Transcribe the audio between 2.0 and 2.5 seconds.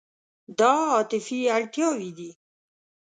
دي.